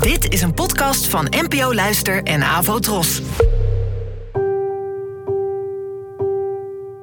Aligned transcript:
Dit 0.00 0.32
is 0.32 0.42
een 0.42 0.54
podcast 0.54 1.06
van 1.06 1.26
NPO 1.30 1.74
Luister 1.74 2.22
en 2.22 2.42
Avo 2.42 2.78
Tros. 2.78 3.22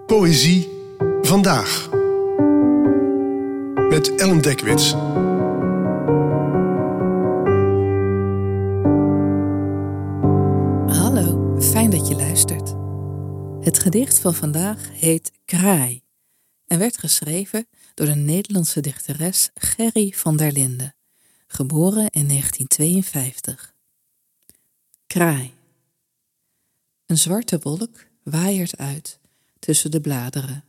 Poëzie 0.06 0.70
vandaag. 1.22 1.90
Met 3.90 4.16
Ellen 4.16 4.42
Dekwits. 4.42 4.92
Hallo, 10.98 11.56
fijn 11.60 11.90
dat 11.90 12.08
je 12.08 12.16
luistert. 12.16 12.74
Het 13.66 13.80
gedicht 13.80 14.20
van 14.20 14.34
vandaag 14.34 14.90
heet 14.94 15.32
Kraai 15.46 16.02
en 16.68 16.80
werd 16.80 16.98
geschreven 16.98 17.68
door 17.94 18.08
de 18.08 18.16
Nederlandse 18.16 18.82
dichteres 18.82 19.50
Gerry 19.54 20.14
van 20.16 20.38
der 20.38 20.52
Linden, 20.52 20.96
geboren 21.52 22.10
in 22.10 22.28
1952. 22.28 23.76
Kraai. 25.08 25.54
Een 27.06 27.18
zwarte 27.18 27.60
wolk 27.60 28.06
waaiert 28.24 28.78
uit 28.78 29.20
tussen 29.60 29.92
de 29.92 30.02
bladeren, 30.02 30.64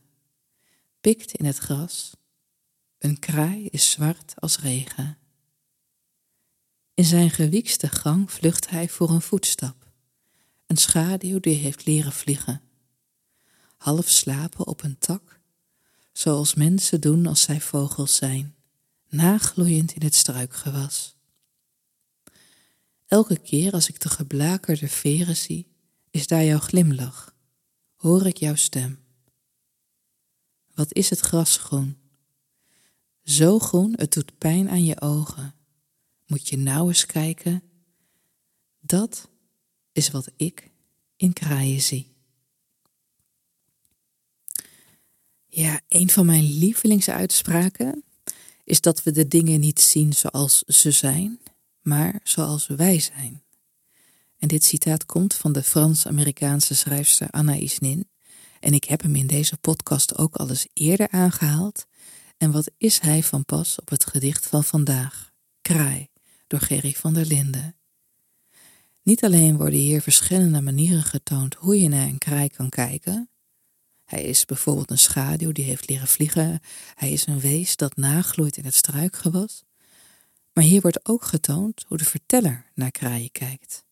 pikt 1.01 1.31
in 1.31 1.45
het 1.45 1.57
gras. 1.57 2.11
Een 2.97 3.19
kraai 3.19 3.67
is 3.67 3.91
zwart 3.91 4.33
als 4.35 4.59
regen. 4.59 5.17
In 6.93 7.05
zijn 7.05 7.29
gewiekste 7.29 7.87
gang 7.87 8.31
vlucht 8.31 8.69
hij 8.69 8.89
voor 8.89 9.09
een 9.09 9.21
voetstap, 9.21 9.91
een 10.65 10.77
schaduw 10.77 11.39
die 11.39 11.55
heeft 11.55 11.85
leren 11.85 12.11
vliegen. 12.13 12.61
Half 13.77 14.09
slapen 14.09 14.67
op 14.67 14.83
een 14.83 14.97
tak, 14.97 15.39
zoals 16.11 16.53
mensen 16.53 17.01
doen 17.01 17.25
als 17.25 17.41
zij 17.41 17.61
vogels 17.61 18.15
zijn, 18.15 18.55
nagloeiend 19.11 19.91
in 19.91 20.01
het 20.03 20.15
struikgewas. 20.15 21.15
Elke 23.07 23.37
keer 23.37 23.71
als 23.73 23.89
ik 23.89 23.99
de 23.99 24.09
geblakerde 24.09 24.87
veren 24.87 25.35
zie, 25.35 25.67
is 26.09 26.27
daar 26.27 26.43
jouw 26.43 26.59
glimlach, 26.59 27.35
hoor 27.95 28.25
ik 28.25 28.37
jouw 28.37 28.55
stem. 28.55 28.99
Wat 30.73 30.93
is 30.93 31.09
het 31.09 31.19
gras 31.19 31.57
groen? 31.57 31.97
Zo 33.23 33.59
groen, 33.59 33.93
het 33.95 34.13
doet 34.13 34.37
pijn 34.37 34.69
aan 34.69 34.85
je 34.85 35.01
ogen. 35.01 35.55
Moet 36.25 36.49
je 36.49 36.57
nou 36.57 36.87
eens 36.87 37.05
kijken. 37.05 37.63
Dat 38.79 39.29
is 39.91 40.11
wat 40.11 40.31
ik 40.35 40.71
in 41.15 41.33
kraaien 41.33 41.81
zie. 41.81 42.15
Ja, 45.47 45.81
een 45.87 46.09
van 46.09 46.25
mijn 46.25 46.43
lievelingsuitspraken 46.43 48.03
is 48.71 48.81
dat 48.81 49.03
we 49.03 49.11
de 49.11 49.27
dingen 49.27 49.59
niet 49.59 49.81
zien 49.81 50.13
zoals 50.13 50.63
ze 50.67 50.91
zijn, 50.91 51.39
maar 51.81 52.19
zoals 52.23 52.67
wij 52.67 52.99
zijn. 52.99 53.43
En 54.37 54.47
dit 54.47 54.63
citaat 54.63 55.05
komt 55.05 55.33
van 55.33 55.51
de 55.51 55.63
Frans-Amerikaanse 55.63 56.75
schrijfster 56.75 57.29
Anna 57.29 57.53
Isnin. 57.53 58.09
En 58.59 58.73
ik 58.73 58.83
heb 58.83 59.01
hem 59.01 59.15
in 59.15 59.27
deze 59.27 59.57
podcast 59.57 60.17
ook 60.17 60.35
al 60.35 60.49
eens 60.49 60.67
eerder 60.73 61.09
aangehaald. 61.09 61.85
En 62.37 62.51
wat 62.51 62.71
is 62.77 62.99
hij 62.99 63.23
van 63.23 63.45
pas 63.45 63.79
op 63.79 63.89
het 63.89 64.05
gedicht 64.05 64.45
van 64.45 64.63
vandaag, 64.63 65.31
Kraai, 65.61 66.07
door 66.47 66.59
Gerry 66.59 66.93
van 66.93 67.13
der 67.13 67.25
Linden. 67.25 67.75
Niet 69.03 69.23
alleen 69.23 69.57
worden 69.57 69.79
hier 69.79 70.01
verschillende 70.01 70.61
manieren 70.61 71.03
getoond 71.03 71.55
hoe 71.55 71.81
je 71.81 71.89
naar 71.89 72.07
een 72.07 72.17
kraai 72.17 72.49
kan 72.49 72.69
kijken. 72.69 73.30
Hij 74.11 74.23
is 74.23 74.45
bijvoorbeeld 74.45 74.91
een 74.91 74.97
schaduw 74.97 75.51
die 75.51 75.65
heeft 75.65 75.89
leren 75.89 76.07
vliegen. 76.07 76.59
Hij 76.95 77.11
is 77.11 77.25
een 77.25 77.39
wees 77.39 77.75
dat 77.75 77.95
nagloeit 77.95 78.57
in 78.57 78.65
het 78.65 78.73
struikgewas. 78.73 79.63
Maar 80.53 80.63
hier 80.63 80.81
wordt 80.81 81.05
ook 81.09 81.23
getoond 81.23 81.85
hoe 81.87 81.97
de 81.97 82.05
verteller 82.05 82.71
naar 82.75 82.91
kraaien 82.91 83.31
kijkt. 83.31 83.85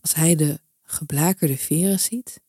Als 0.00 0.14
hij 0.14 0.34
de 0.34 0.60
geblakerde 0.82 1.56
veren 1.56 2.00
ziet, 2.00 2.40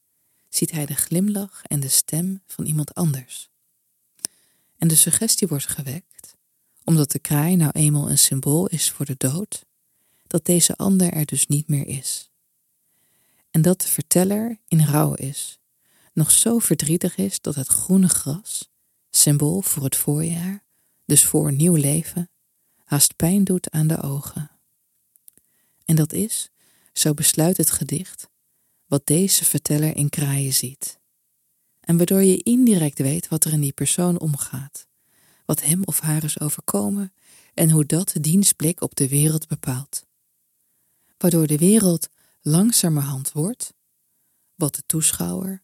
ziet 0.50 0.72
hij 0.72 0.85
de 0.85 0.95
glimlach 0.95 1.63
en 1.63 1.80
de 1.80 1.88
stem 1.88 2.41
van 2.45 2.66
iemand 2.66 2.94
anders. 2.94 3.50
En 4.78 4.88
de 4.88 4.95
suggestie 4.95 5.47
wordt 5.47 5.68
gewekt, 5.68 6.35
omdat 6.84 7.12
de 7.12 7.19
kraai 7.19 7.56
nou 7.56 7.72
eenmaal 7.72 8.09
een 8.09 8.18
symbool 8.18 8.68
is 8.68 8.91
voor 8.91 9.06
de 9.06 9.16
dood, 9.18 9.66
dat 10.28 10.45
deze 10.45 10.75
ander 10.75 11.13
er 11.13 11.25
dus 11.25 11.47
niet 11.47 11.68
meer 11.68 11.88
is. 11.88 12.31
En 13.51 13.62
dat 13.62 13.81
de 13.81 13.88
verteller 13.88 14.59
in 14.68 14.85
rouw 14.85 15.13
is, 15.13 15.57
nog 16.13 16.31
zo 16.31 16.59
verdrietig 16.59 17.16
is 17.16 17.41
dat 17.41 17.56
het 17.56 17.68
groene 17.68 18.07
gras, 18.07 18.69
symbool 19.09 19.62
voor 19.62 19.84
het 19.84 19.96
voorjaar, 19.96 20.63
dus 21.06 21.25
voor 21.25 21.53
nieuw 21.53 21.75
leven, 21.75 22.29
haast 22.84 23.16
pijn 23.16 23.44
doet 23.44 23.72
aan 23.72 23.88
de 23.88 24.01
ogen. 24.01 24.51
En 25.85 25.96
dat 25.96 26.13
is, 26.13 26.50
zo 26.94 27.13
besluit 27.13 27.57
het 27.57 27.72
gedicht, 27.72 28.29
wat 28.85 29.06
deze 29.06 29.46
verteller 29.46 29.96
in 29.96 30.09
kraaien 30.09 30.53
ziet. 30.53 31.00
En 31.79 31.97
waardoor 31.97 32.24
je 32.24 32.44
indirect 32.44 32.97
weet 32.97 33.28
wat 33.28 33.45
er 33.45 33.53
in 33.53 33.62
die 33.62 33.74
persoon 33.74 34.19
omgaat, 34.19 34.88
wat 35.45 35.62
hem 35.62 35.84
of 35.84 36.00
haar 36.00 36.24
is 36.24 36.40
overkomen 36.40 37.13
en 37.53 37.69
hoe 37.69 37.85
dat 37.85 38.13
diens 38.22 38.53
blik 38.53 38.81
op 38.81 38.95
de 38.95 39.07
wereld 39.07 39.47
bepaalt. 39.47 40.06
Waardoor 41.18 41.47
de 41.47 41.57
wereld 41.57 42.09
langzamerhand 42.41 43.31
wordt 43.31 43.74
wat 44.56 44.75
de 44.75 44.84
toeschouwer 44.85 45.63